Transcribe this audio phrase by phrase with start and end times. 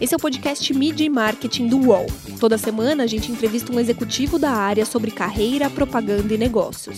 [0.00, 2.06] Esse é o podcast Media e Marketing do UOL.
[2.40, 6.96] Toda semana a gente entrevista um executivo da área sobre carreira, propaganda e negócios.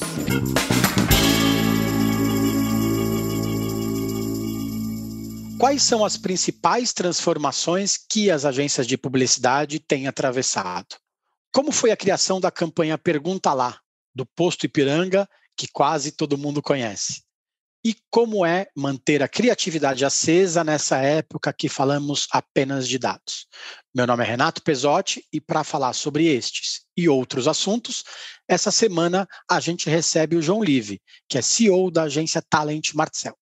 [5.58, 10.96] Quais são as principais transformações que as agências de publicidade têm atravessado?
[11.52, 13.78] Como foi a criação da campanha Pergunta Lá,
[14.14, 17.22] do Posto Ipiranga, que quase todo mundo conhece?
[17.84, 23.48] E como é manter a criatividade acesa nessa época que falamos apenas de dados?
[23.92, 28.04] Meu nome é Renato Pesotti e para falar sobre estes e outros assuntos,
[28.48, 33.34] essa semana a gente recebe o João Live, que é CEO da agência Talent Marcel.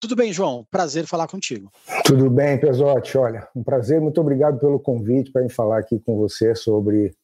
[0.00, 0.66] Tudo bem, João?
[0.72, 1.70] Prazer falar contigo.
[2.04, 3.16] Tudo bem, Pesotti.
[3.16, 4.00] Olha, um prazer.
[4.00, 7.14] Muito obrigado pelo convite para falar aqui com você sobre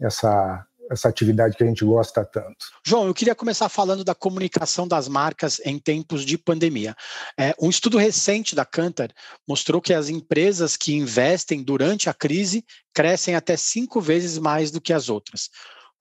[0.00, 2.66] essa essa atividade que a gente gosta tanto.
[2.84, 6.96] João, eu queria começar falando da comunicação das marcas em tempos de pandemia.
[7.38, 9.10] É, um estudo recente da Cantar
[9.46, 14.80] mostrou que as empresas que investem durante a crise crescem até cinco vezes mais do
[14.80, 15.48] que as outras.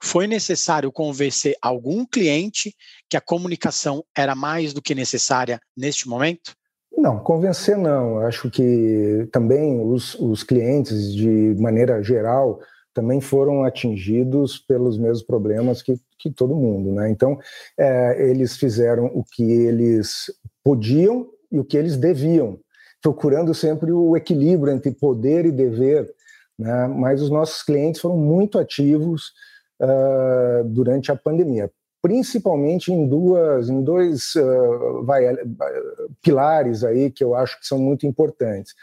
[0.02, 2.74] Foi necessário convencer algum cliente
[3.10, 6.56] que a comunicação era mais do que necessária neste momento?
[6.98, 8.22] Não, convencer não.
[8.22, 12.60] Eu acho que também os, os clientes, de maneira geral,
[12.94, 16.92] também foram atingidos pelos mesmos problemas que, que todo mundo.
[16.94, 17.10] Né?
[17.10, 17.40] Então,
[17.78, 20.26] é, eles fizeram o que eles
[20.64, 22.60] podiam e o que eles deviam,
[23.02, 26.14] procurando sempre o equilíbrio entre poder e dever.
[26.58, 26.88] Né?
[26.88, 29.32] Mas os nossos clientes foram muito ativos
[29.82, 35.24] uh, durante a pandemia, principalmente em duas, em dois uh, vai,
[36.22, 38.74] pilares aí que eu acho que são muito importantes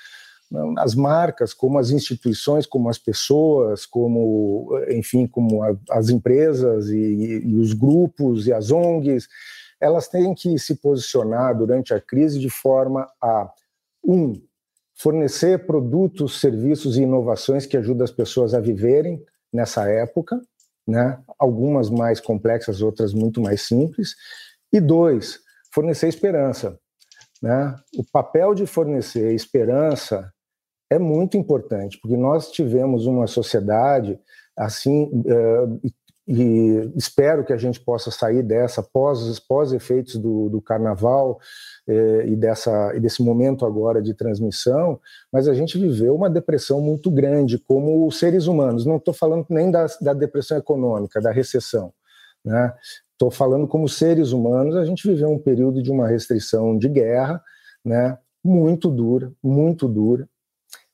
[0.79, 7.43] as marcas, como as instituições, como as pessoas, como, enfim, como a, as empresas e,
[7.45, 9.27] e, os grupos e as ONGs,
[9.81, 13.51] elas têm que se posicionar durante a crise de forma a,
[14.05, 14.41] um,
[14.95, 19.23] fornecer produtos, serviços e inovações que ajudam as pessoas a viverem
[19.53, 20.41] nessa época,
[20.87, 21.19] né?
[21.39, 24.15] algumas mais complexas, outras muito mais simples,
[24.73, 25.41] e dois,
[25.73, 26.79] fornecer esperança.
[27.43, 27.77] Né?
[27.97, 30.33] O papel de fornecer esperança
[30.91, 34.19] é muito importante, porque nós tivemos uma sociedade
[34.57, 35.81] assim, uh,
[36.29, 41.39] e espero que a gente possa sair dessa pós, pós efeitos do, do carnaval
[41.89, 44.99] uh, e, dessa, e desse momento agora de transmissão,
[45.33, 48.85] mas a gente viveu uma depressão muito grande como seres humanos.
[48.85, 51.93] Não estou falando nem da, da depressão econômica, da recessão.
[52.45, 52.75] Né?
[53.13, 57.41] Estou falando como seres humanos, a gente viveu um período de uma restrição de guerra,
[57.85, 58.19] né?
[58.43, 60.29] muito dura, muito dura,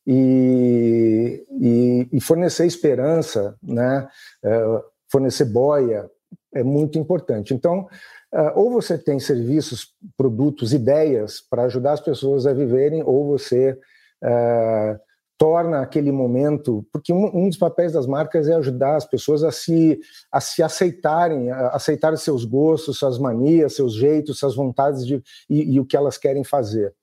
[0.07, 4.09] e, e, e fornecer esperança, né,
[4.45, 6.11] é, fornecer boia
[6.55, 7.55] é muito importante.
[7.55, 7.89] Então,
[8.33, 13.79] é, ou você tem serviços, produtos, ideias para ajudar as pessoas a viverem, ou você
[14.23, 15.01] é,
[15.39, 19.51] torna aquele momento, porque um, um, dos papéis das marcas é ajudar as pessoas a
[19.51, 25.23] se, a se aceitarem, a aceitar seus gostos, suas manias, seus jeitos, suas vontades de,
[25.51, 26.95] e, e o que elas querem fazer.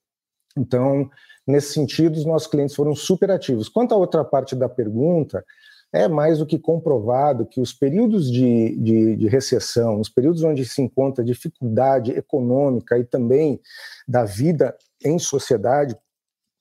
[0.58, 1.10] Então,
[1.50, 3.68] Nesse sentido, os nossos clientes foram super ativos.
[3.68, 5.44] Quanto à outra parte da pergunta,
[5.92, 10.64] é mais do que comprovado que os períodos de, de, de, recessão, os períodos onde
[10.64, 13.60] se encontra dificuldade econômica e também
[14.08, 15.98] da vida em sociedade,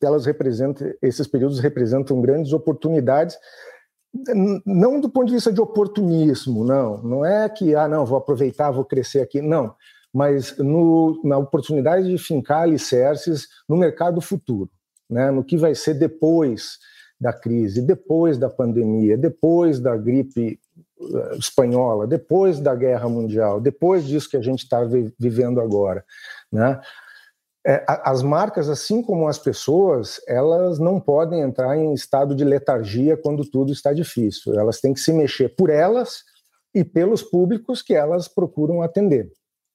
[0.03, 3.37] elas representam, esses períodos representam grandes oportunidades,
[4.65, 8.71] não do ponto de vista de oportunismo, não, não é que, ah, não, vou aproveitar,
[8.71, 9.75] vou crescer aqui, não,
[10.15, 14.71] mas no, na oportunidade de fincar alicerces no mercado futuro
[15.09, 16.79] né, no que vai ser depois
[17.21, 20.61] da crise, depois da pandemia, depois da gripe
[21.01, 24.81] eh, espanhola, depois da guerra mundial, depois disso que a gente está
[25.19, 26.05] vivendo agora,
[26.53, 26.81] né?
[27.67, 33.15] É, as marcas, assim como as pessoas, elas não podem entrar em estado de letargia
[33.15, 34.59] quando tudo está difícil.
[34.59, 36.23] Elas têm que se mexer por elas
[36.75, 39.31] e pelos públicos que elas procuram atender.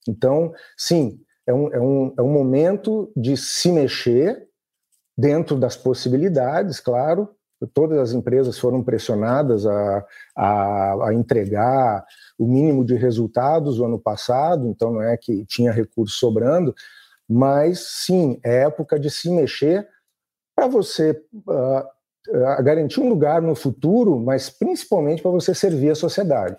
[0.07, 4.47] Então, sim, é um, é um, é um momento de se mexer
[5.18, 7.30] dentro das possibilidades, claro.
[7.74, 10.06] Todas as empresas foram pressionadas a,
[10.36, 12.06] a, a, entregar
[12.38, 16.75] o mínimo de resultados o ano passado, então não é que tinha recurso sobrando,
[17.30, 19.88] mas sim, é época de se mexer
[20.54, 21.12] para você
[21.48, 26.57] uh, uh, garantir um lugar no futuro, mas principalmente para você servir a sociedade.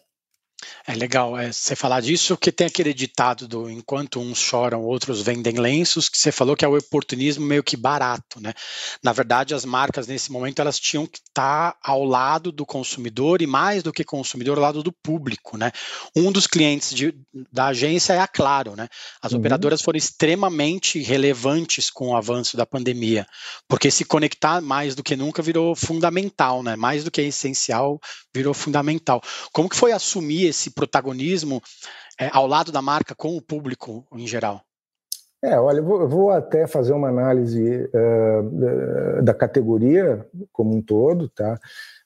[0.86, 5.22] É legal é, você falar disso, que tem aquele ditado do enquanto uns choram, outros
[5.22, 8.52] vendem lenços, que você falou que é o oportunismo meio que barato, né?
[9.02, 13.46] Na verdade, as marcas nesse momento elas tinham que estar ao lado do consumidor e
[13.46, 15.72] mais do que consumidor, ao lado do público, né?
[16.14, 17.14] Um dos clientes de,
[17.52, 18.88] da agência é a Claro, né?
[19.22, 19.38] As uhum.
[19.38, 23.26] operadoras foram extremamente relevantes com o avanço da pandemia,
[23.68, 26.76] porque se conectar mais do que nunca virou fundamental, né?
[26.76, 28.00] Mais do que essencial,
[28.34, 29.22] virou fundamental.
[29.52, 31.60] Como que foi assumir esse protagonismo
[32.18, 34.62] é, ao lado da marca com o público em geral?
[35.42, 40.80] É, olha, eu vou, eu vou até fazer uma análise uh, da categoria como um
[40.80, 41.60] todo, tá?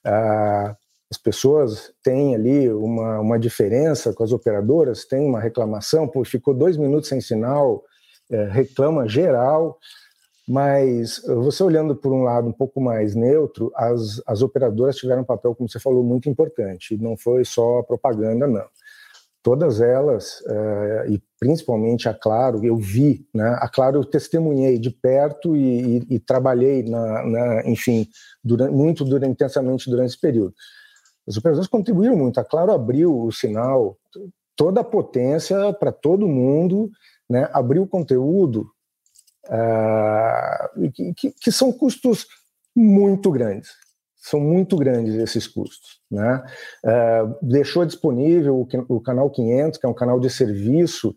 [0.05, 0.75] Uh,
[1.09, 6.53] as pessoas têm ali uma, uma diferença com as operadoras, tem uma reclamação, pô, ficou
[6.53, 7.83] dois minutos sem sinal,
[8.29, 9.79] é, reclama geral,
[10.49, 15.25] mas você olhando por um lado um pouco mais neutro, as, as operadoras tiveram um
[15.25, 16.97] papel, como você falou, muito importante.
[16.97, 18.65] Não foi só propaganda, não.
[19.43, 23.59] Todas elas, eh, e principalmente a Claro, eu vi, né?
[23.59, 28.07] A Claro eu testemunhei de perto e, e, e trabalhei, na, na, enfim,
[28.43, 30.55] durante, muito durante, intensamente durante esse período.
[31.27, 32.39] As operadoras contribuíram muito.
[32.39, 33.99] A Claro abriu o sinal,
[34.55, 36.89] toda a potência para todo mundo,
[37.29, 37.47] né?
[37.53, 38.67] abriu o conteúdo
[39.49, 42.27] uh, que, que, são custos
[42.75, 43.71] muito grandes.
[44.15, 45.99] São muito grandes esses custos.
[46.09, 46.43] Né?
[46.85, 51.15] Uh, deixou disponível o, o, canal 500, que é um canal de serviço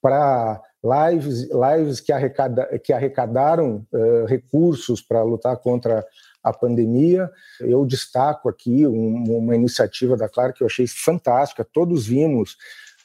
[0.00, 6.04] para lives, lives que, arrecada, que arrecadaram uh, recursos para lutar contra
[6.42, 7.30] a pandemia.
[7.58, 11.66] Eu destaco aqui um, uma iniciativa da Claro que eu achei fantástica.
[11.72, 12.56] Todos vimos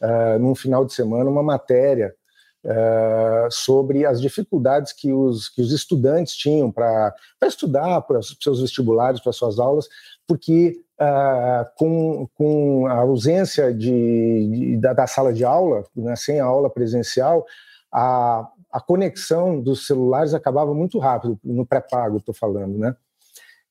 [0.02, 2.14] uh, num final de semana uma matéria
[2.62, 8.60] Uh, sobre as dificuldades que os, que os estudantes tinham para estudar, para os seus
[8.60, 9.88] vestibulares, para suas aulas,
[10.28, 16.42] porque uh, com, com a ausência de, de da, da, sala de aula, né, sem
[16.42, 17.46] a aula presencial,
[17.92, 22.96] a, a conexão dos celulares acabava muito rápido, no pré-pago, estou falando, né?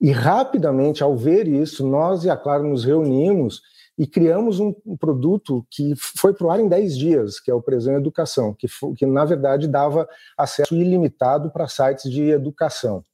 [0.01, 3.63] E rapidamente, ao ver isso, nós e a Claro nos reunimos
[3.99, 7.61] e criamos um, produto que foi para o ar em 10 dias, que é o
[7.61, 13.05] Presão Educação, que, que na verdade dava acesso ilimitado para sites de educação.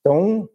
[0.00, 0.46] Então,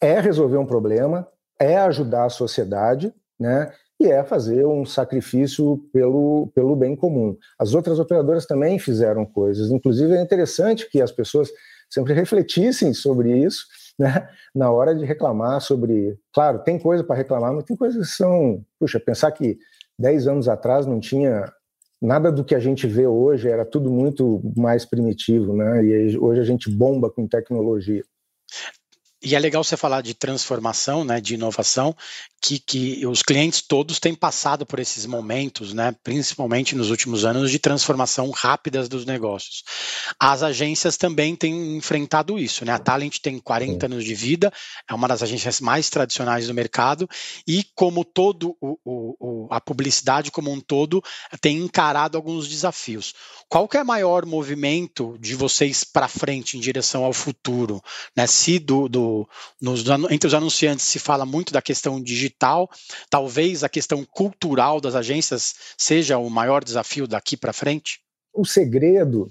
[0.00, 1.28] é resolver um problema,
[1.60, 3.72] é ajudar a sociedade, né?
[3.98, 7.34] E é fazer um sacrifício pelo, pelo bem comum.
[7.58, 9.70] As outras operadoras também fizeram coisas.
[9.70, 11.48] Inclusive, é interessante que as pessoas
[11.88, 13.64] sempre refletissem sobre isso
[13.98, 16.18] né, na hora de reclamar sobre.
[16.32, 18.64] Claro, tem coisa para reclamar, mas tem coisas que são.
[18.78, 19.58] Puxa, pensar que
[19.98, 21.52] 10 anos atrás não tinha
[22.00, 25.84] nada do que a gente vê hoje, era tudo muito mais primitivo, né?
[25.84, 28.04] E hoje a gente bomba com tecnologia.
[29.26, 31.96] E é legal você falar de transformação, né, de inovação,
[32.40, 37.50] que, que os clientes todos têm passado por esses momentos, né, principalmente nos últimos anos,
[37.50, 39.64] de transformação rápidas dos negócios.
[40.16, 42.64] As agências também têm enfrentado isso.
[42.64, 42.70] Né?
[42.70, 44.52] A Talent tem 40 anos de vida,
[44.88, 47.10] é uma das agências mais tradicionais do mercado,
[47.48, 51.02] e como todo o, o, a publicidade como um todo
[51.40, 53.12] tem encarado alguns desafios.
[53.48, 57.82] Qual que é o maior movimento de vocês para frente em direção ao futuro?
[58.16, 58.26] Né?
[58.28, 59.15] Se do, do
[59.60, 62.68] nos, entre os anunciantes se fala muito da questão digital,
[63.08, 68.00] talvez a questão cultural das agências seja o maior desafio daqui para frente?
[68.34, 69.30] O segredo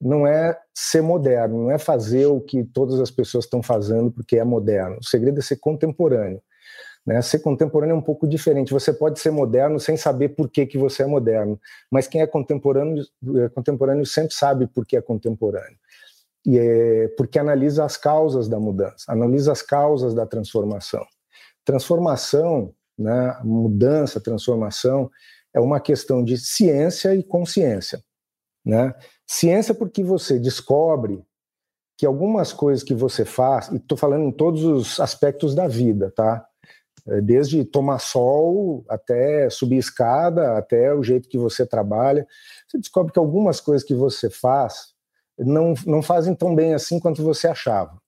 [0.00, 4.36] não é ser moderno, não é fazer o que todas as pessoas estão fazendo porque
[4.36, 4.98] é moderno.
[5.00, 6.42] O segredo é ser contemporâneo.
[7.06, 7.20] Né?
[7.20, 8.72] Ser contemporâneo é um pouco diferente.
[8.72, 11.60] Você pode ser moderno sem saber por que, que você é moderno,
[11.90, 13.04] mas quem é contemporâneo,
[13.44, 15.78] é contemporâneo sempre sabe por que é contemporâneo.
[16.46, 21.04] E é porque analisa as causas da mudança, analisa as causas da transformação.
[21.64, 25.10] Transformação, né, mudança, transformação,
[25.54, 28.02] é uma questão de ciência e consciência.
[28.64, 28.94] Né?
[29.26, 31.24] Ciência porque você descobre
[31.96, 36.10] que algumas coisas que você faz, e estou falando em todos os aspectos da vida,
[36.10, 36.44] tá?
[37.06, 42.26] É, desde tomar sol até subir escada, até o jeito que você trabalha,
[42.66, 44.93] você descobre que algumas coisas que você faz
[45.38, 47.98] não, não fazem tão bem assim quanto você achava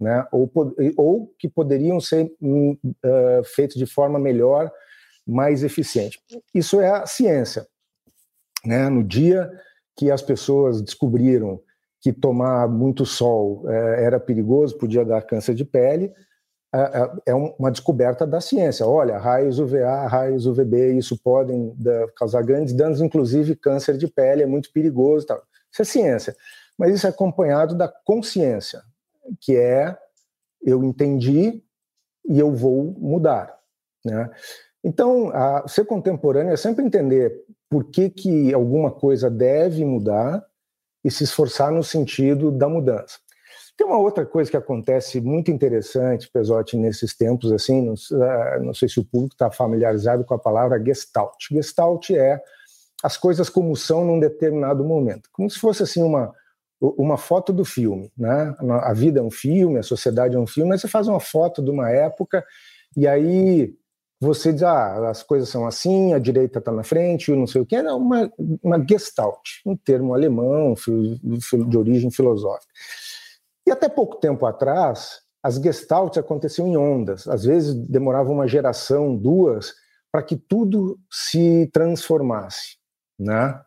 [0.00, 0.26] né?
[0.30, 0.50] ou,
[0.96, 4.70] ou que poderiam ser uh, feitos de forma melhor,
[5.26, 6.20] mais eficiente.
[6.54, 7.66] Isso é a ciência.
[8.64, 8.88] Né?
[8.88, 9.50] No dia
[9.96, 11.60] que as pessoas descobriram
[12.00, 16.12] que tomar muito sol uh, era perigoso, podia dar câncer de pele,
[17.24, 18.86] é uma descoberta da ciência.
[18.86, 21.74] Olha, raios UVA, raios UVB, isso podem
[22.14, 25.26] causar grandes danos, inclusive câncer de pele, é muito perigoso.
[25.26, 25.42] Tal.
[25.72, 26.36] Isso é ciência.
[26.78, 28.82] Mas isso é acompanhado da consciência
[29.40, 29.96] que é
[30.62, 31.62] eu entendi
[32.28, 33.56] e eu vou mudar.
[34.04, 34.30] Né?
[34.82, 40.44] Então, a, ser contemporâneo é sempre entender por que, que alguma coisa deve mudar
[41.04, 43.18] e se esforçar no sentido da mudança.
[43.76, 48.72] Tem uma outra coisa que acontece muito interessante, Pesote, nesses tempos, assim, não, ah, não
[48.72, 51.34] sei se o público está familiarizado com a palavra gestalt.
[51.50, 52.42] Gestalt é
[53.02, 56.32] as coisas como são num determinado momento, como se fosse assim uma
[56.80, 58.54] uma foto do filme, né?
[58.82, 61.62] A vida é um filme, a sociedade é um filme, mas você faz uma foto
[61.62, 62.44] de uma época
[62.96, 63.74] e aí
[64.20, 67.66] você diz, ah, as coisas são assim, a direita está na frente, não sei o
[67.66, 68.30] que, é uma,
[68.62, 70.74] uma gestalt, um termo alemão
[71.68, 72.72] de origem filosófica.
[73.66, 77.28] E até pouco tempo atrás, as gestalts aconteciam em ondas.
[77.28, 79.74] Às vezes demorava uma geração, duas,
[80.10, 82.78] para que tudo se transformasse.
[83.18, 83.60] Né?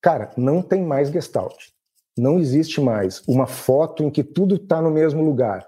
[0.00, 1.70] Cara, não tem mais gestalt.
[2.16, 5.66] Não existe mais uma foto em que tudo está no mesmo lugar.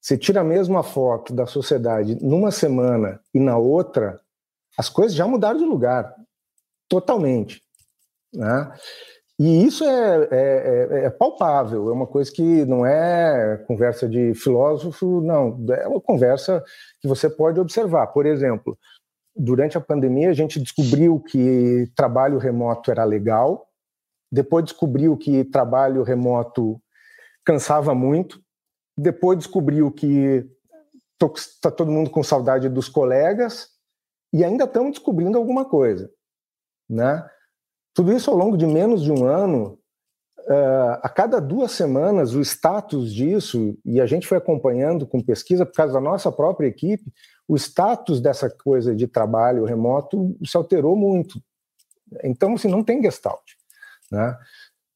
[0.00, 4.20] Você tira a mesma foto da sociedade numa semana e na outra,
[4.78, 6.14] as coisas já mudaram de lugar
[6.88, 7.62] totalmente.
[8.32, 8.72] Né?
[9.38, 14.32] E isso é, é, é, é, palpável, é uma coisa que não é conversa de
[14.34, 16.62] filósofo, não, é uma conversa
[17.00, 18.08] que você pode observar.
[18.08, 18.78] Por exemplo,
[19.34, 23.66] durante a pandemia a gente descobriu que trabalho remoto era legal,
[24.34, 26.82] depois descobriu que trabalho remoto
[27.44, 28.42] cansava muito,
[28.98, 30.44] depois descobriu que
[31.36, 33.68] está todo mundo com saudade dos colegas
[34.32, 36.10] e ainda estamos descobrindo alguma coisa,
[36.90, 37.24] né?
[37.94, 39.78] Tudo isso ao longo de menos de um ano,
[40.40, 45.64] uh, a cada duas semanas, o status disso, e a gente foi acompanhando com pesquisa
[45.64, 47.04] por causa da nossa própria equipe,
[47.46, 51.40] o status dessa coisa de trabalho remoto se alterou muito.
[52.24, 53.54] Então, assim, não tem gestalt.
[54.10, 54.36] Né?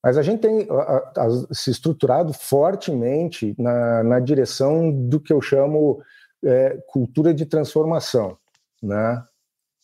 [0.02, 5.40] Mas a gente tem a, a, se estruturado fortemente na, na, direção do que eu
[5.40, 6.00] chamo
[6.44, 8.38] é, cultura de transformação.
[8.82, 9.24] Né?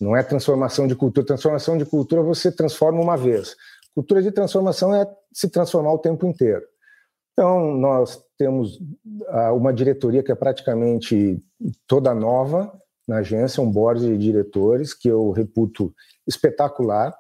[0.00, 1.26] Não é transformação de cultura.
[1.26, 3.57] Transformação de cultura você transforma uma vez.
[3.95, 6.64] Cultura de transformação é se transformar o tempo inteiro.
[7.33, 8.78] Então, nós temos
[9.52, 11.40] uma diretoria que é praticamente
[11.87, 12.73] toda nova
[13.07, 15.93] na agência, um board de diretores que eu reputo
[16.26, 17.14] espetacular,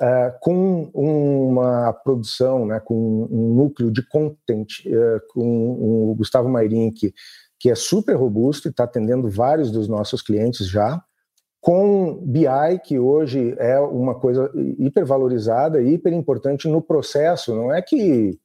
[0.00, 7.14] Uh, com uma produção, né, com um núcleo de content, uh, com o Gustavo Mairink,
[7.58, 11.02] que é super robusto e está atendendo vários dos nossos clientes já,
[11.66, 17.82] com BI, que hoje é uma coisa hipervalorizada e hiper importante no processo, não é
[17.82, 18.38] que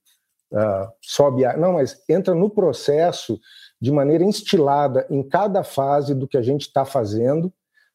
[0.52, 3.40] uh, só BI, não, mas entra no processo
[3.80, 7.54] de maneira instilada em cada fase do que a gente está fazendo.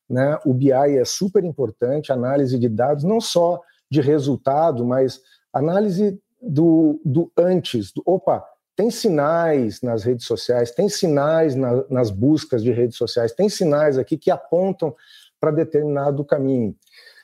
[0.08, 0.38] Né?
[0.44, 3.60] O BI é super importante, análise de dados, não só
[3.90, 5.20] de resultado, mas
[5.52, 8.44] análise do, do antes, do, opa,
[8.76, 13.96] tem sinais nas redes sociais, tem sinais na, nas buscas de redes sociais, tem sinais
[13.96, 14.94] aqui que apontam
[15.40, 16.76] para determinado caminho.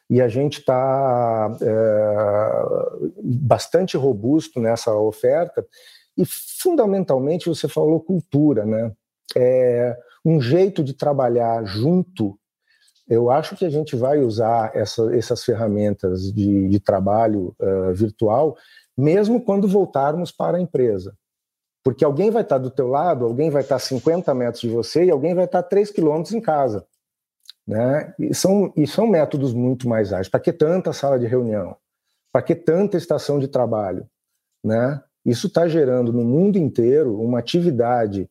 [0.08, 5.66] E a gente está é, bastante robusto nessa oferta.
[6.16, 8.92] E, fundamentalmente, você falou cultura, né?
[9.34, 12.38] É, um jeito de trabalhar junto.
[13.12, 18.56] Eu acho que a gente vai usar essa, essas ferramentas de, de trabalho uh, virtual,
[18.96, 21.14] mesmo quando voltarmos para a empresa.
[21.84, 25.04] Porque alguém vai estar do teu lado, alguém vai estar a 50 metros de você
[25.04, 26.86] e alguém vai estar a 3 quilômetros em casa.
[27.66, 28.14] Né?
[28.18, 30.30] E, são, e são métodos muito mais ágeis.
[30.30, 31.76] Para que tanta sala de reunião?
[32.32, 34.06] Para que tanta estação de trabalho?
[34.64, 35.02] Né?
[35.22, 38.26] Isso está gerando no mundo inteiro uma atividade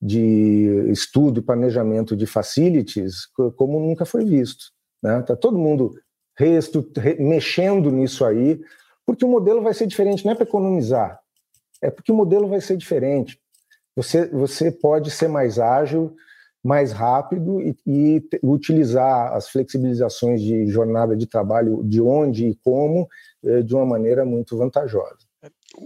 [0.00, 3.26] de estudo e planejamento de facilities
[3.56, 4.66] como nunca foi visto.
[5.02, 5.22] Está né?
[5.22, 5.94] Tá todo mundo
[7.18, 8.60] mexendo nisso aí,
[9.06, 11.18] porque o modelo vai ser diferente, não é para economizar,
[11.80, 13.38] é porque o modelo vai ser diferente.
[13.94, 16.14] Você, você pode ser mais ágil,
[16.62, 23.08] mais rápido e, e utilizar as flexibilizações de jornada de trabalho de onde e como
[23.44, 25.24] eh, de uma maneira muito vantajosa.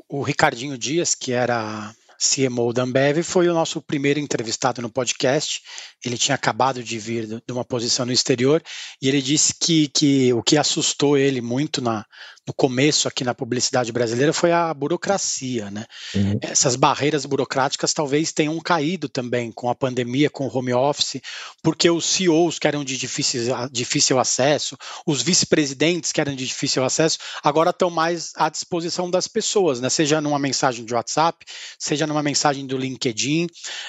[0.08, 5.62] O Ricardinho Dias, que era CMO da Ambev, foi o nosso primeiro entrevistado no podcast.
[6.04, 8.62] Ele tinha acabado de vir de uma posição no exterior
[9.00, 12.04] e ele disse que, que o que assustou ele muito na,
[12.50, 15.86] no começo aqui na publicidade brasileira foi a burocracia, né?
[16.12, 16.38] Uhum.
[16.42, 21.20] Essas barreiras burocráticas talvez tenham caído também com a pandemia, com o home office,
[21.62, 23.40] porque os CEOs que eram de difícil,
[23.70, 24.76] difícil acesso,
[25.06, 29.88] os vice-presidentes que eram de difícil acesso, agora estão mais à disposição das pessoas, né?
[29.88, 31.46] Seja numa mensagem de WhatsApp,
[31.78, 33.46] seja numa mensagem do LinkedIn,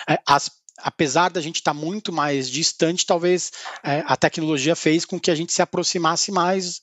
[0.08, 0.50] é, as
[0.84, 3.52] apesar da gente estar tá muito mais distante, talvez
[3.84, 6.82] é, a tecnologia fez com que a gente se aproximasse mais.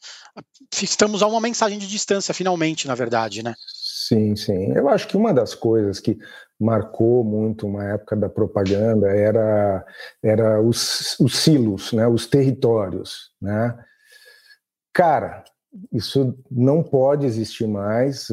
[0.81, 3.55] Estamos a uma mensagem de distância, finalmente, na verdade, né?
[4.09, 4.73] Sim, sim.
[4.73, 6.17] Eu acho que uma das coisas que
[6.59, 9.85] marcou muito uma época da propaganda era,
[10.23, 13.31] era os, os silos, né, os territórios.
[13.40, 13.76] Né?
[14.93, 15.45] Cara,
[15.92, 18.28] isso não pode existir mais,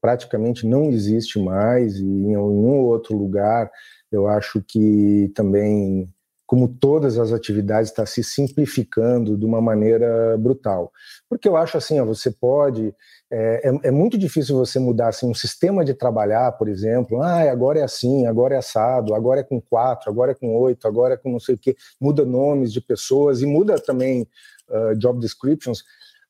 [0.00, 3.70] praticamente não existe mais, e em nenhum outro lugar
[4.10, 6.08] eu acho que também,
[6.46, 10.90] como todas as atividades, está se simplificando de uma maneira brutal.
[11.28, 12.94] Porque eu acho assim, ó, você pode.
[13.30, 17.20] É, é, é, muito difícil você mudar assim, um sistema de trabalhar, por exemplo.
[17.20, 20.88] Ah, agora é assim, agora é assado, agora é com quatro, agora é com oito,
[20.88, 21.76] agora é com não sei o quê.
[22.00, 24.26] Muda nomes de pessoas e muda também
[24.70, 25.84] uh, job descriptions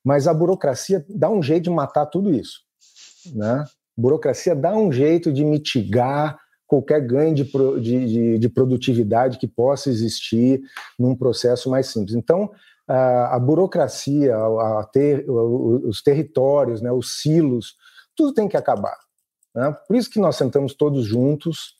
[0.09, 2.61] mas a burocracia dá um jeito de matar tudo isso.
[3.35, 3.63] Né?
[3.95, 7.43] burocracia dá um jeito de mitigar qualquer ganho de,
[7.79, 10.61] de, de, produtividade que possa existir
[10.97, 12.15] num processo mais simples.
[12.15, 12.49] Então,
[12.87, 17.75] a, a burocracia, a ter, os territórios, né, os silos,
[18.15, 18.97] tudo tem que acabar.
[19.53, 19.75] Né?
[19.87, 21.75] Por isso que nós sentamos todos juntos,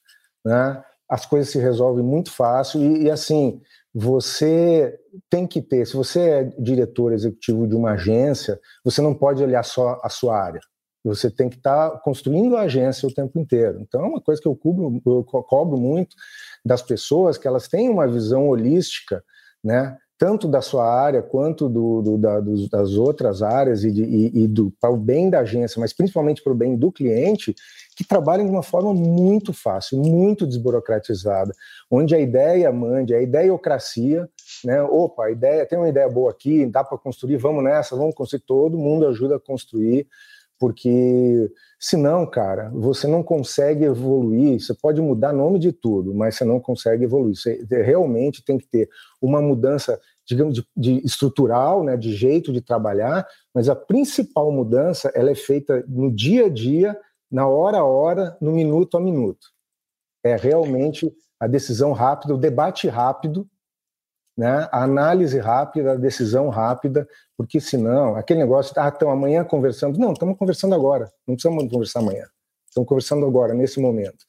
[0.46, 0.84] né?
[1.10, 3.60] as coisas se resolvem muito fácil e, e assim,
[3.94, 4.98] você
[5.30, 9.64] tem que ter, se você é diretor executivo de uma agência, você não pode olhar
[9.64, 10.60] só a sua área.
[11.04, 13.80] Você tem que estar tá construindo a agência o tempo inteiro.
[13.82, 16.16] Então, é uma coisa que eu, cubro, eu cobro muito
[16.64, 19.24] das pessoas, que elas têm uma visão holística,
[19.64, 19.98] né?
[20.20, 24.48] tanto da sua área quanto do, do, da, das outras áreas e, de, e, e
[24.50, 27.56] do, para o bem da agência, mas principalmente para o bem do cliente,
[28.00, 31.54] que trabalhem de uma forma muito fácil, muito desburocratizada,
[31.92, 34.26] onde a ideia mande, a ideiocracia,
[34.64, 34.82] né?
[34.84, 38.40] Opa, a ideia tem uma ideia boa aqui, dá para construir, vamos nessa, vamos construir,
[38.48, 40.08] todo mundo ajuda a construir,
[40.58, 46.46] porque senão, cara, você não consegue evoluir, você pode mudar nome de tudo, mas você
[46.46, 47.36] não consegue evoluir.
[47.36, 48.88] Você realmente tem que ter
[49.22, 55.12] uma mudança, digamos, de, de estrutural, né, de jeito de trabalhar, mas a principal mudança
[55.14, 56.98] ela é feita no dia a dia
[57.32, 59.48] na hora a hora, no minuto a minuto.
[60.24, 63.48] É realmente a decisão rápida, o debate rápido,
[64.38, 64.68] né?
[64.72, 67.08] a análise rápida, a decisão rápida,
[67.38, 70.00] porque senão, aquele negócio, ah, então amanhã conversando.
[70.00, 72.26] Não, estamos conversando agora, não precisamos conversar amanhã.
[72.68, 74.26] Estamos conversando agora, nesse momento.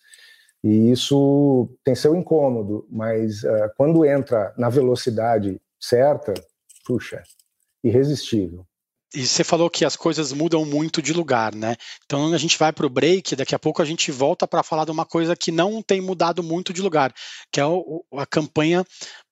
[0.63, 6.35] E isso tem seu incômodo, mas uh, quando entra na velocidade certa,
[6.85, 7.23] puxa,
[7.83, 8.67] irresistível.
[9.15, 11.77] E você falou que as coisas mudam muito de lugar, né?
[12.05, 14.85] Então a gente vai para o break, daqui a pouco a gente volta para falar
[14.85, 17.13] de uma coisa que não tem mudado muito de lugar,
[17.53, 18.85] que é o, a campanha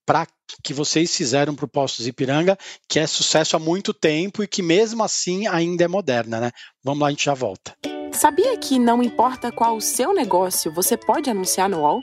[0.04, 0.26] para
[0.64, 4.62] que vocês fizeram para o Postos Ipiranga, que é sucesso há muito tempo e que
[4.62, 6.50] mesmo assim ainda é moderna, né?
[6.82, 7.76] Vamos lá, a gente já volta.
[8.12, 12.02] Sabia que não importa qual o seu negócio, você pode anunciar no UOL?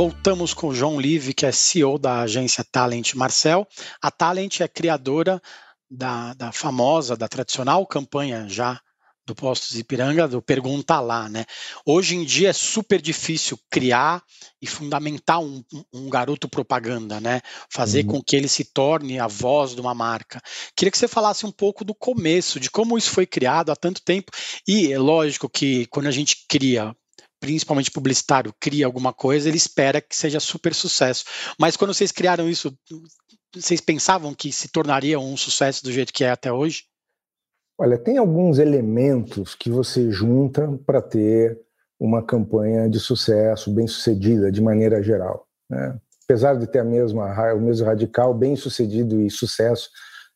[0.00, 3.68] Voltamos com o João Live, que é CEO da agência Talent Marcel.
[4.00, 5.42] A Talent é criadora
[5.90, 8.80] da, da famosa, da tradicional campanha já
[9.26, 11.44] do Postos Ipiranga, do Pergunta Lá, né?
[11.84, 14.22] Hoje em dia é super difícil criar
[14.62, 17.42] e fundamentar um, um garoto propaganda, né?
[17.68, 18.12] Fazer uhum.
[18.12, 20.40] com que ele se torne a voz de uma marca.
[20.74, 24.00] Queria que você falasse um pouco do começo, de como isso foi criado há tanto
[24.02, 24.32] tempo.
[24.66, 26.96] E é lógico que quando a gente cria
[27.40, 31.24] principalmente publicitário, cria alguma coisa, ele espera que seja super sucesso.
[31.58, 32.72] Mas quando vocês criaram isso,
[33.54, 36.84] vocês pensavam que se tornaria um sucesso do jeito que é até hoje?
[37.78, 41.58] Olha, tem alguns elementos que você junta para ter
[41.98, 45.46] uma campanha de sucesso, bem sucedida, de maneira geral.
[45.68, 45.98] Né?
[46.24, 49.90] Apesar de ter a mesma, o mesmo radical, bem sucedido e sucesso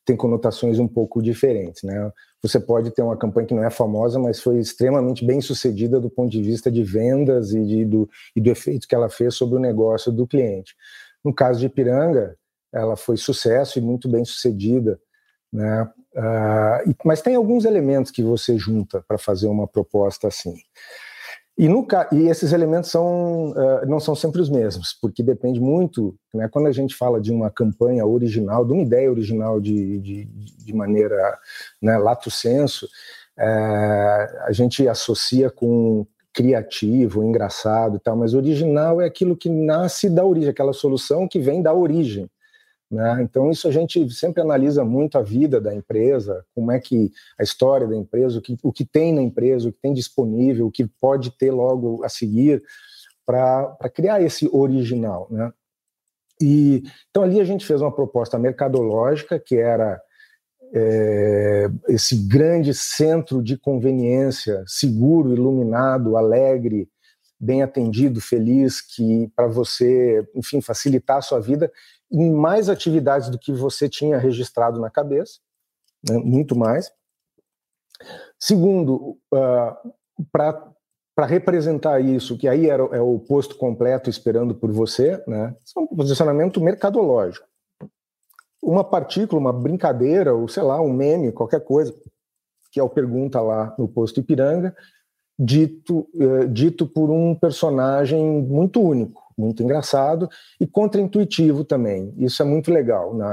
[0.05, 1.83] tem conotações um pouco diferentes.
[1.83, 2.11] Né?
[2.47, 6.11] Você pode ter uma campanha que não é famosa, mas foi extremamente bem sucedida do
[6.11, 9.57] ponto de vista de vendas e, de, do, e do efeito que ela fez sobre
[9.57, 10.75] o negócio do cliente.
[11.25, 12.37] No caso de Ipiranga,
[12.71, 15.01] ela foi sucesso e muito bem sucedida,
[15.51, 15.91] né?
[16.15, 20.55] Uh, mas tem alguns elementos que você junta para fazer uma proposta assim.
[21.57, 26.17] E, no, e esses elementos são, uh, não são sempre os mesmos, porque depende muito,
[26.35, 30.25] né, quando a gente fala de uma campanha original, de uma ideia original de, de,
[30.25, 31.38] de maneira
[31.81, 32.87] né, lato senso,
[33.38, 40.11] uh, a gente associa com criativo, engraçado e tal, mas original é aquilo que nasce
[40.11, 42.29] da origem, aquela solução que vem da origem.
[42.90, 43.23] Né?
[43.23, 47.42] Então, isso a gente sempre analisa muito a vida da empresa, como é que a
[47.42, 50.70] história da empresa, o que, o que tem na empresa, o que tem disponível, o
[50.70, 52.62] que pode ter logo a seguir,
[53.27, 55.27] para criar esse original.
[55.31, 55.53] Né?
[56.40, 60.01] E então ali a gente fez uma proposta mercadológica que era
[60.75, 66.88] é, esse grande centro de conveniência, seguro, iluminado, alegre,
[67.38, 71.70] bem atendido, feliz, que para você, enfim, facilitar a sua vida
[72.14, 75.40] em mais atividades do que você tinha registrado na cabeça,
[76.09, 76.90] né, muito mais.
[78.38, 79.83] Segundo, uh, ah,
[80.33, 85.81] para representar isso, que aí era, é o posto completo esperando por você, né, é
[85.81, 87.46] um posicionamento mercadológico
[88.64, 91.94] uma partícula, uma brincadeira, ou sei lá, um meme, qualquer coisa,
[92.72, 94.74] que é o Pergunta lá no posto Ipiranga,
[95.38, 100.29] dito, eh, dito por um personagem muito único, muito engraçado
[100.61, 102.14] e contraintuitivo também.
[102.18, 103.14] Isso é muito legal.
[103.14, 103.27] Na,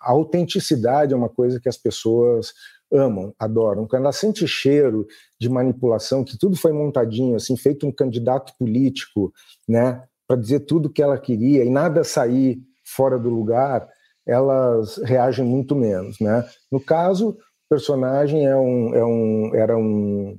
[0.00, 2.52] a autenticidade é uma coisa que as pessoas
[2.92, 3.86] amam, adoram.
[3.86, 5.06] Quando ela sente cheiro
[5.40, 9.32] de manipulação, que tudo foi montadinho, assim, feito um candidato político,
[9.68, 13.88] né, para dizer tudo o que ela queria e nada sair fora do lugar,
[14.26, 16.44] elas reagem muito menos, né?
[16.70, 17.36] No caso, o
[17.68, 20.38] personagem é um, é um, era um,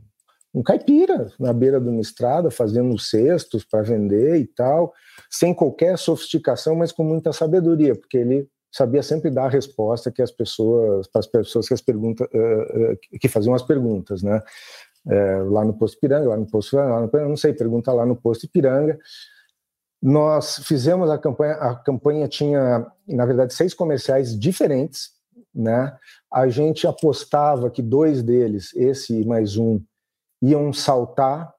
[0.57, 4.91] um caipira na beira de uma estrada, fazendo cestos para vender e tal,
[5.29, 10.19] sem qualquer sofisticação, mas com muita sabedoria, porque ele sabia sempre dar a resposta que
[10.21, 14.41] as pessoas, para as pessoas que as perguntas, uh, uh, que faziam as perguntas, né?
[15.05, 18.15] Uh, lá no posto Piranga, lá no posto, lá no, não sei, pergunta lá no
[18.15, 18.97] posto Piranga.
[20.01, 25.11] Nós fizemos a campanha, a campanha tinha, na verdade, seis comerciais diferentes,
[25.53, 25.95] né?
[26.33, 29.79] A gente apostava que dois deles, esse mais um,
[30.41, 31.53] iam saltar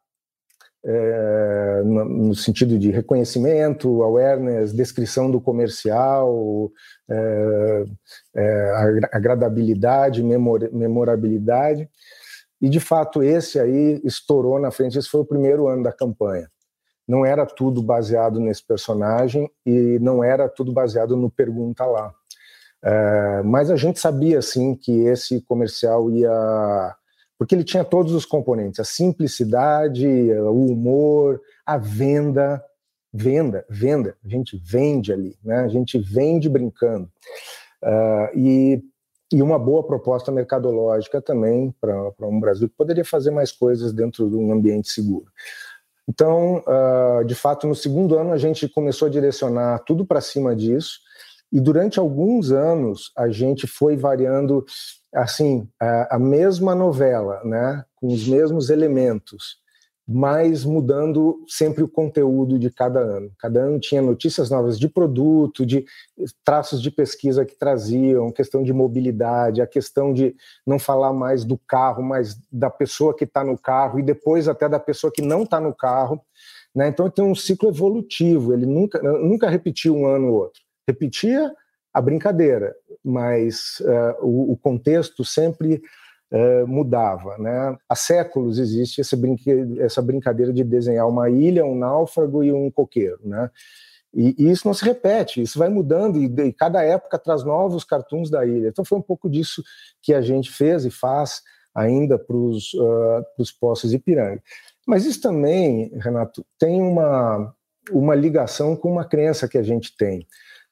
[0.84, 6.70] é, no, sentido de reconhecimento, awareness, descrição do comercial,
[7.10, 7.84] é,
[8.36, 11.88] é, agradabilidade, memor, memorabilidade.
[12.60, 14.98] E de fato esse aí estourou na frente.
[14.98, 16.48] Esse foi o primeiro ano da campanha
[17.08, 22.12] não era tudo baseado nesse personagem e não era tudo baseado no Pergunta Lá.
[23.44, 26.94] Mas a gente sabia, assim, que esse comercial ia...
[27.38, 32.62] Porque ele tinha todos os componentes, a simplicidade, o humor, a venda,
[33.12, 35.58] venda, venda, a gente vende ali, né?
[35.58, 37.08] a gente vende brincando.
[37.82, 38.82] Uh, e,
[39.32, 44.28] e uma boa proposta mercadológica também para um Brasil que poderia fazer mais coisas dentro
[44.28, 45.30] de um ambiente seguro.
[46.08, 50.56] Então, uh, de fato, no segundo ano a gente começou a direcionar tudo para cima
[50.56, 51.00] disso,
[51.52, 54.64] e durante alguns anos a gente foi variando
[55.14, 59.58] assim a, a mesma novela, né, com os mesmos elementos,
[60.10, 63.30] mas mudando sempre o conteúdo de cada ano.
[63.38, 65.84] Cada ano tinha notícias novas de produto, de
[66.42, 70.34] traços de pesquisa que traziam, questão de mobilidade, a questão de
[70.66, 74.66] não falar mais do carro, mas da pessoa que está no carro e depois até
[74.66, 76.18] da pessoa que não está no carro.
[76.74, 76.88] Né?
[76.88, 80.62] Então tem um ciclo evolutivo, ele nunca, nunca repetiu um ano ou outro.
[80.86, 81.52] Repetia
[81.98, 85.82] a brincadeira, mas uh, o, o contexto sempre
[86.32, 87.36] uh, mudava.
[87.38, 87.76] Né?
[87.88, 92.70] Há séculos existe essa, brinque essa brincadeira de desenhar uma ilha, um náufrago e um
[92.70, 93.18] coqueiro.
[93.24, 93.50] Né?
[94.14, 97.82] E, e isso não se repete, isso vai mudando, e, e, cada época traz novos
[97.82, 98.68] cartoons da ilha.
[98.68, 99.60] Então foi um pouco disso
[100.00, 101.42] que a gente fez e faz
[101.74, 103.24] ainda para os uh,
[103.60, 104.40] Poços Ipiranga.
[104.86, 107.52] Mas isso também, Renato, tem uma,
[107.90, 110.26] uma ligação com uma crença que a gente tem.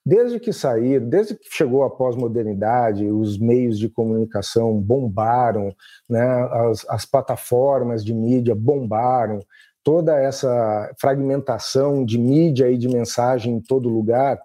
[0.08, 5.74] Desde que saíram, desde que chegou a pós-modernidade, os meios de comunicação bombaram,
[6.08, 6.24] né,
[6.70, 9.44] as, as plataformas de mídia bombaram,
[9.82, 14.36] toda essa fragmentação de mídia e de mensagem em todo lugar.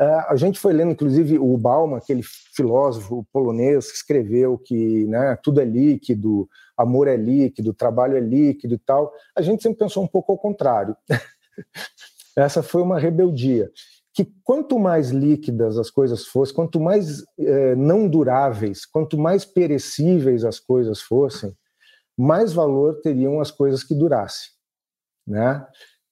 [0.00, 2.22] Uh, a gente foi lendo, inclusive, o Bauman, aquele
[2.56, 8.74] filósofo polonês que escreveu que né, tudo é líquido, amor é líquido, trabalho é líquido
[8.74, 9.12] e tal.
[9.36, 10.96] A gente sempre pensou um pouco ao contrário.
[12.36, 13.70] Essa foi uma rebeldia
[14.18, 20.44] que quanto mais líquidas as coisas fossem, quanto mais eh, não duráveis, quanto mais perecíveis
[20.44, 21.56] as coisas fossem,
[22.16, 24.50] mais valor teriam as coisas que durassem,
[25.24, 25.64] né?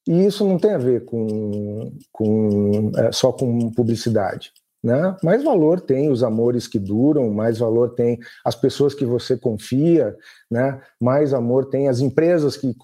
[0.07, 4.53] E isso não tem a ver com, com é, só com publicidade.
[4.83, 5.17] Né?
[5.23, 10.15] Mais valor tem os amores que duram, mais valor tem as pessoas que você confia,
[10.49, 10.79] né?
[11.01, 12.75] mais amor tem as empresas que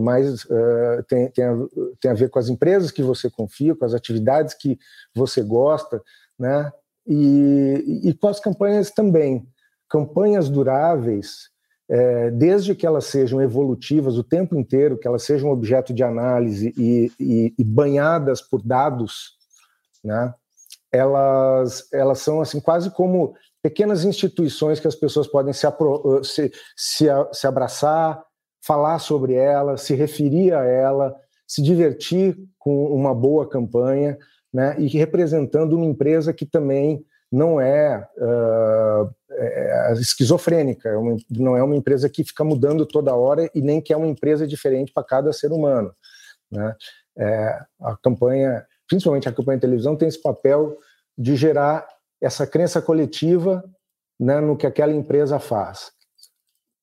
[0.00, 1.54] mais uh, tem, tem, a,
[2.00, 4.78] tem a ver com as empresas que você confia, com as atividades que
[5.14, 6.02] você gosta,
[6.38, 6.72] né?
[7.06, 9.46] e, e com as campanhas também.
[9.88, 11.50] Campanhas duráveis,
[11.88, 16.72] é, desde que elas sejam evolutivas o tempo inteiro, que elas sejam objeto de análise
[16.76, 19.36] e, e, e banhadas por dados,
[20.02, 20.34] né?
[20.94, 25.66] Elas, elas são assim quase como pequenas instituições que as pessoas podem se,
[26.22, 28.22] se, se, se abraçar,
[28.64, 31.14] falar sobre ela, se referir a ela,
[31.46, 34.16] se divertir com uma boa campanha,
[34.52, 41.56] né, e representando uma empresa que também não é, uh, é esquizofrênica, é uma, não
[41.56, 44.92] é uma empresa que fica mudando toda hora e nem que é uma empresa diferente
[44.92, 45.92] para cada ser humano.
[46.52, 46.76] Né?
[47.18, 50.76] É, a campanha, principalmente a campanha de televisão, tem esse papel
[51.16, 51.86] de gerar
[52.20, 53.62] essa crença coletiva
[54.18, 55.92] né, no que aquela empresa faz.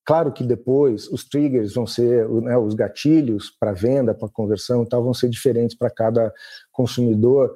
[0.06, 4.90] Claro que depois os triggers vão ser, né, os gatilhos para venda, para conversão e
[4.90, 6.34] tal, vão ser diferentes para cada
[6.72, 7.56] consumidor,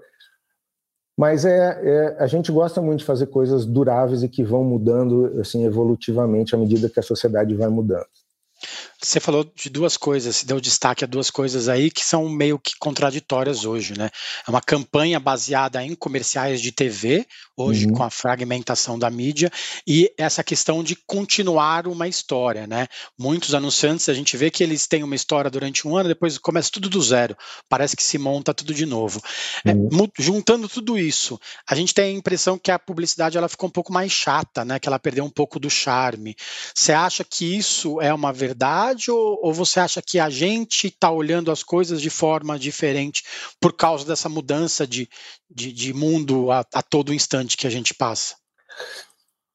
[1.17, 5.39] mas é, é, a gente gosta muito de fazer coisas duráveis e que vão mudando
[5.39, 8.07] assim evolutivamente à medida que a sociedade vai mudando.
[9.05, 12.73] Você falou de duas coisas, deu destaque a duas coisas aí que são meio que
[12.79, 14.09] contraditórias hoje, né?
[14.47, 17.93] É uma campanha baseada em comerciais de TV, hoje uhum.
[17.93, 19.51] com a fragmentação da mídia,
[19.85, 22.87] e essa questão de continuar uma história, né?
[23.17, 26.71] Muitos anunciantes, a gente vê que eles têm uma história durante um ano, depois começa
[26.71, 27.37] tudo do zero,
[27.69, 29.21] parece que se monta tudo de novo.
[29.63, 30.05] É, uhum.
[30.05, 31.39] É, juntando tudo isso,
[31.69, 34.79] a gente tem a impressão que a publicidade ela ficou um pouco mais chata, né?
[34.79, 36.35] Que ela perdeu um pouco do charme.
[36.73, 38.94] Você acha que isso é uma verdade?
[38.95, 43.23] Verdade ou, ou você acha que a gente está olhando as coisas de forma diferente
[43.59, 45.09] por causa dessa mudança de,
[45.49, 48.35] de, de mundo a, a todo instante que a gente passa?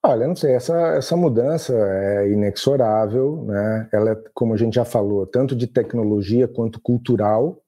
[0.02, 3.88] Olha, não sei, essa, essa mudança é inexorável, né?
[3.92, 7.60] Ela, é, como a gente já falou, tanto de tecnologia quanto cultural.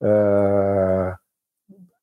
[0.00, 1.16] Uh,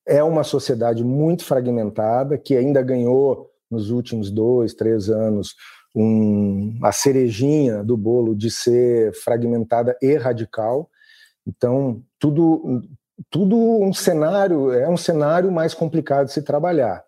[0.06, 5.54] é uma sociedade muito fragmentada que ainda ganhou nos últimos dois, três anos
[5.94, 10.90] um, a cerejinha do bolo de ser fragmentada e radical.
[11.46, 12.82] Então, tudo,
[13.30, 17.04] tudo um cenário, é um cenário mais complicado de se trabalhar.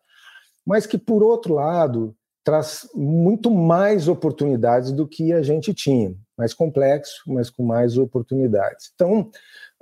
[0.64, 6.14] Mas que, por outro lado, traz muito mais oportunidades do que a gente tinha.
[6.38, 8.92] Mais complexo, mas com mais oportunidades.
[8.94, 9.30] Então,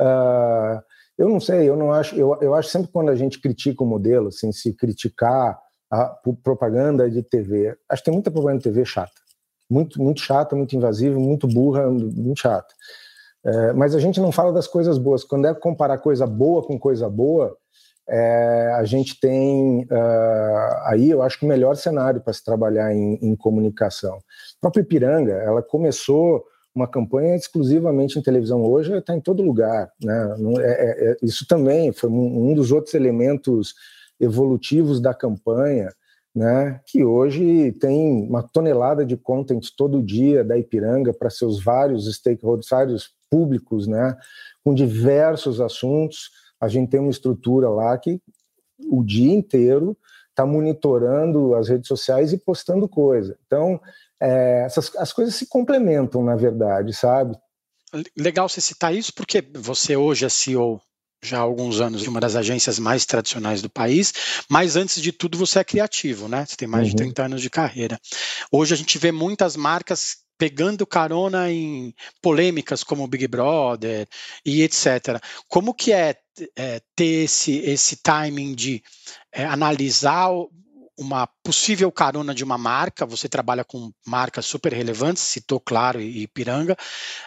[0.00, 0.80] uh,
[1.18, 3.86] eu não sei, eu não acho, eu, eu acho sempre quando a gente critica o
[3.86, 5.58] modelo, assim, se criticar
[5.90, 6.06] a
[6.42, 7.76] propaganda de TV.
[7.88, 9.12] Acho que tem muita propaganda de TV chata.
[9.70, 12.72] Muito, muito chata, muito invasiva, muito burra, muito chata.
[13.44, 15.24] É, mas a gente não fala das coisas boas.
[15.24, 17.56] Quando é comparar coisa boa com coisa boa,
[18.08, 22.94] é, a gente tem uh, aí, eu acho que o melhor cenário para se trabalhar
[22.94, 24.16] em, em comunicação.
[24.16, 26.44] A própria Ipiranga, ela começou
[26.74, 29.90] uma campanha exclusivamente em televisão hoje está em todo lugar.
[30.02, 30.36] Né?
[30.58, 33.74] É, é, é, isso também foi um, um, dos outros elementos
[34.20, 35.92] evolutivos da campanha,
[36.34, 42.12] né, que hoje tem uma tonelada de content todo dia da Ipiranga para seus vários
[42.12, 44.16] stakeholders, vários públicos, né,
[44.64, 46.30] com diversos assuntos.
[46.60, 48.20] A gente tem uma estrutura lá que
[48.90, 49.96] o dia inteiro
[50.30, 53.38] está monitorando as redes sociais e postando coisa.
[53.46, 53.80] Então,
[54.20, 57.36] é, essas, as coisas se complementam, na verdade, sabe?
[58.18, 60.80] Legal você citar isso, porque você hoje é CEO
[61.24, 64.12] já há alguns anos de uma das agências mais tradicionais do país,
[64.48, 66.44] mas antes de tudo você é criativo, né?
[66.46, 66.90] Você tem mais uhum.
[66.90, 67.98] de 30 anos de carreira.
[68.52, 74.06] Hoje a gente vê muitas marcas pegando carona em polêmicas como o Big Brother
[74.44, 75.20] e etc.
[75.48, 76.16] Como que é,
[76.56, 78.82] é ter esse, esse timing de
[79.32, 80.30] é, analisar
[80.96, 86.26] uma possível carona de uma marca, você trabalha com marcas super relevantes, citou Claro e
[86.28, 86.76] Piranga,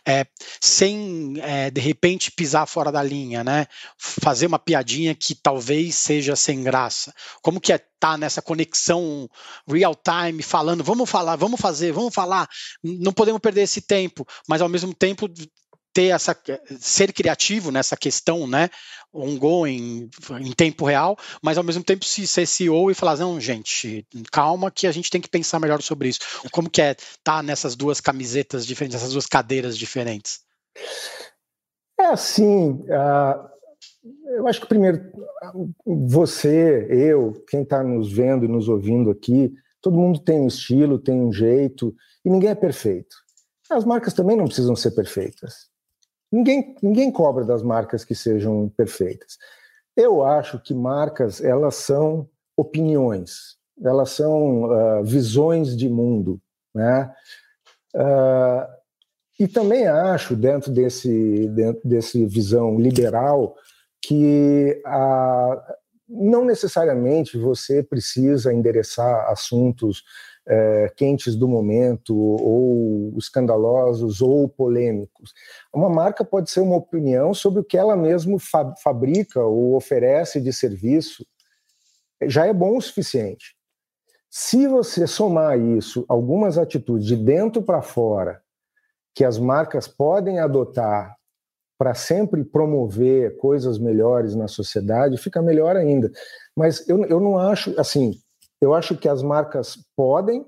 [0.07, 0.25] é,
[0.61, 3.67] sem é, de repente pisar fora da linha, né?
[3.97, 7.13] Fazer uma piadinha que talvez seja sem graça.
[7.41, 9.29] Como que é estar tá nessa conexão
[9.67, 12.47] real time, falando, vamos falar, vamos fazer, vamos falar,
[12.83, 15.27] não podemos perder esse tempo, mas ao mesmo tempo
[15.97, 16.37] ter essa
[16.79, 18.69] ser criativo nessa questão, né,
[19.11, 20.07] ongoing
[20.39, 24.69] em tempo real, mas ao mesmo tempo se ser CEO e falar não, gente, calma
[24.69, 26.19] que a gente tem que pensar melhor sobre isso.
[26.51, 30.41] Como que é estar tá nessas duas camisetas diferentes, essas duas cadeiras diferentes?
[31.99, 33.49] É assim, uh,
[34.35, 35.01] eu acho que primeiro
[35.83, 40.99] você, eu, quem está nos vendo e nos ouvindo aqui, todo mundo tem um estilo,
[40.99, 41.91] tem um jeito
[42.23, 43.15] e ninguém é perfeito.
[43.67, 45.75] As marcas também não precisam ser perfeitas.
[46.31, 49.37] Ninguém, ninguém cobra das marcas que sejam perfeitas.
[49.95, 56.41] Eu acho que marcas elas são opiniões, elas são uh, visões de mundo,
[56.73, 57.13] né?
[57.95, 58.77] Uh,
[59.39, 63.55] e também acho dentro desse dentro desse visão liberal
[64.01, 65.75] que a,
[66.07, 70.03] não necessariamente você precisa endereçar assuntos
[70.47, 75.33] é, quentes do momento, ou escandalosos, ou polêmicos.
[75.73, 80.39] Uma marca pode ser uma opinião sobre o que ela mesma fa fabrica ou oferece
[80.39, 81.25] de serviço,
[82.23, 83.55] já é bom o suficiente.
[84.29, 88.41] Se você somar isso, algumas atitudes de dentro para fora
[89.13, 91.15] que as marcas podem adotar
[91.77, 96.11] para sempre promover coisas melhores na sociedade, fica melhor ainda.
[96.55, 98.19] Mas eu, eu não acho, assim,
[98.61, 100.45] eu acho que as marcas podem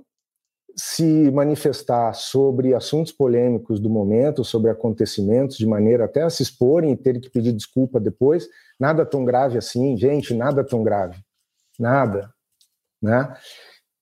[0.76, 6.91] se manifestar sobre assuntos polêmicos do momento, sobre acontecimentos, de maneira até a se exporem
[6.91, 8.48] e terem que pedir desculpa depois.
[8.80, 11.19] Nada tão grave assim, gente, nada tão grave.
[11.78, 12.34] Nada.
[13.02, 13.36] Né?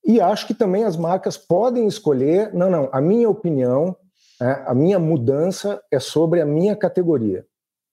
[0.05, 3.95] E acho que também as marcas podem escolher, não, não, a minha opinião
[4.39, 7.45] é, a minha mudança é sobre a minha categoria,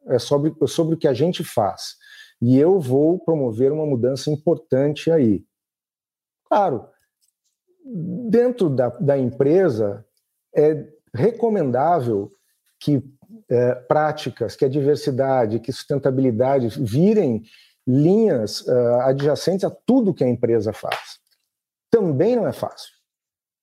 [0.06, 1.96] é sobre, é sobre o que a gente faz.
[2.40, 5.42] E eu vou promover uma mudança importante aí.
[6.46, 6.88] Claro,
[8.28, 10.04] dentro da, da empresa,
[10.54, 12.30] é recomendável
[12.80, 13.02] que
[13.48, 17.42] é, práticas, que a diversidade, que sustentabilidade virem
[17.86, 21.18] linhas uh, adjacentes a tudo que a empresa faz.
[21.90, 22.94] Também não é fácil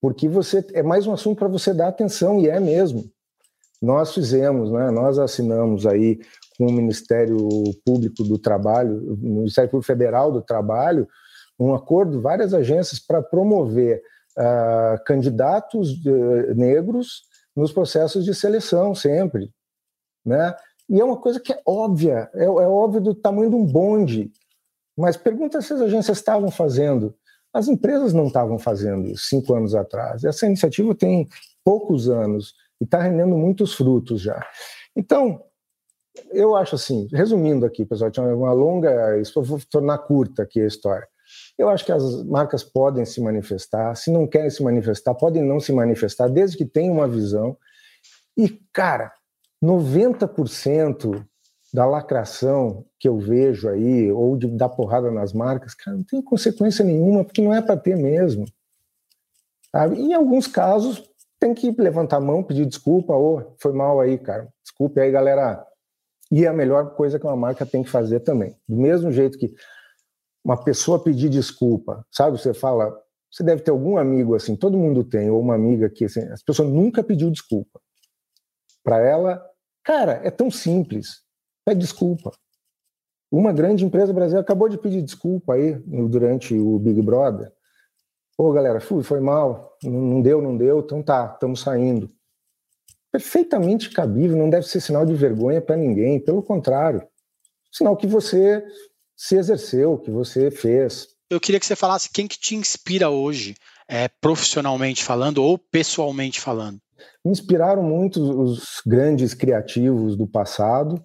[0.02, 3.06] porque você é mais um assunto para você dar atenção e é mesmo.
[3.80, 6.20] Nós fizemos, né, nós assinamos aí
[6.58, 7.38] com o Ministério
[7.86, 11.08] Público do Trabalho, o Ministério Público Federal do Trabalho,
[11.60, 14.02] um acordo, várias agências para promover
[14.38, 17.24] uh, candidatos uh, negros
[17.56, 19.52] nos processos de seleção sempre,
[20.26, 20.56] né?
[20.90, 24.30] E é uma coisa que é óbvia, é, é óbvio do tamanho de um bonde.
[24.98, 27.16] Mas pergunta se as agências estavam fazendo.
[27.54, 30.24] As empresas não estavam fazendo cinco anos atrás.
[30.24, 31.28] Essa iniciativa tem
[31.64, 34.46] poucos anos e está rendendo muitos frutos já.
[34.96, 35.42] Então,
[36.32, 40.68] eu acho assim, resumindo aqui, pessoal, tinha uma longa, isso vou tornar curta aqui a
[40.68, 41.08] história.
[41.62, 45.60] Eu acho que as marcas podem se manifestar, se não querem se manifestar, podem não
[45.60, 47.56] se manifestar, desde que tenham uma visão.
[48.36, 49.14] E, cara,
[49.64, 51.24] 90%
[51.72, 56.20] da lacração que eu vejo aí, ou de dar porrada nas marcas, cara, não tem
[56.20, 58.46] consequência nenhuma, porque não é para ter mesmo.
[59.72, 60.02] Sabe?
[60.02, 61.08] Em alguns casos,
[61.40, 64.48] tem que levantar a mão, pedir desculpa, ou foi mal aí, cara.
[64.64, 65.64] Desculpe aí, galera.
[66.32, 68.56] E é a melhor coisa que uma marca tem que fazer também.
[68.68, 69.54] Do mesmo jeito que
[70.44, 72.40] uma pessoa pedir desculpa, sabe?
[72.40, 72.96] Você fala,
[73.32, 76.44] você deve ter algum amigo assim, todo mundo tem, ou uma amiga que assim, as
[76.44, 77.80] pessoas nunca pediu desculpa.
[78.84, 79.44] Para ela,
[79.84, 81.22] cara, é tão simples
[81.66, 82.32] pede desculpa.
[83.32, 85.76] Uma grande empresa brasileira acabou de pedir desculpa aí
[86.10, 87.52] durante o Big Brother.
[88.36, 92.10] Pô, galera, fui, foi mal, não deu, não deu, então tá, estamos saindo.
[93.12, 97.06] Perfeitamente cabível, não deve ser sinal de vergonha para ninguém, pelo contrário,
[97.72, 98.66] sinal que você
[99.22, 101.10] se exerceu, que você fez.
[101.30, 103.54] Eu queria que você falasse quem que te inspira hoje,
[103.88, 106.80] é, profissionalmente falando ou pessoalmente falando.
[107.24, 111.00] Me inspiraram muito os grandes criativos do passado,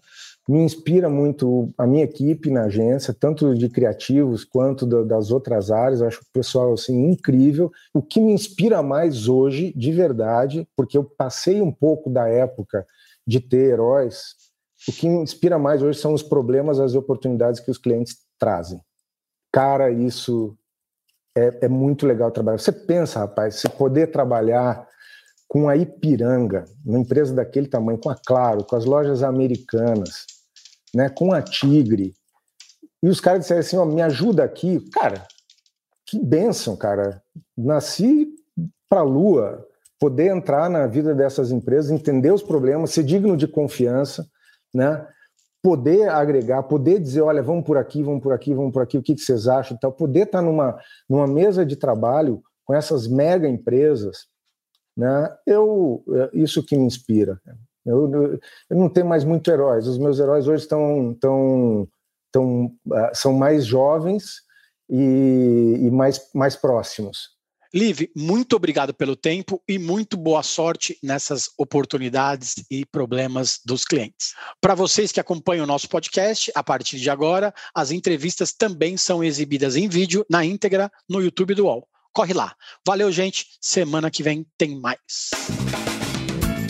[0.49, 6.01] me inspira muito a minha equipe na agência, tanto de criativos quanto das outras áreas.
[6.01, 7.71] Eu acho o pessoal assim incrível.
[7.93, 12.87] O que me inspira mais hoje, de verdade, porque eu passei um pouco da época
[13.27, 14.37] de ter heróis,
[14.89, 18.81] o que inspira mais hoje são os problemas, as oportunidades que os clientes trazem.
[19.53, 20.57] Cara, isso
[21.37, 22.59] é, é muito legal trabalhar.
[22.59, 24.87] Você pensa, rapaz, se poder trabalhar
[25.49, 30.27] com a Ipiranga, uma empresa daquele tamanho, com a Claro, com as lojas americanas,
[30.95, 32.15] né, com a Tigre.
[33.03, 34.81] E os caras disseram assim: ó, me ajuda aqui.
[34.91, 35.27] Cara,
[36.07, 37.23] que bênção, cara.
[37.57, 38.29] Nasci
[38.89, 39.67] para a lua,
[39.99, 44.27] poder entrar na vida dessas empresas, entender os problemas, ser digno de confiança,
[44.77, 45.07] né?
[45.67, 49.03] poder agregar, poder dizer, olha, vamos por aqui, vamos por aqui, vamos por aqui, o
[49.03, 53.49] que, que vocês acham, então, poder estar numa, numa mesa de trabalho com essas mega
[53.49, 54.29] empresas,
[54.97, 55.37] né?
[55.45, 57.41] Eu, é, isso que me inspira.
[57.85, 58.33] Eu, eu,
[58.71, 59.89] eu, não tenho mais muito heróis.
[59.89, 61.89] Os meus heróis hoje estão tão,
[62.33, 64.43] tão, uh, são mais jovens
[64.89, 67.36] e, e, mais, mais próximos.
[67.77, 74.33] Liv, muito obrigado pelo tempo e muito boa sorte nessas oportunidades e problemas dos clientes.
[74.63, 79.23] Para vocês que acompanham o nosso podcast, a partir de agora, as entrevistas também são
[79.23, 81.87] exibidas em vídeo na íntegra no YouTube do UOL.
[82.15, 82.57] Corre lá.
[82.83, 83.45] Valeu, gente.
[83.61, 85.29] Semana que vem tem mais.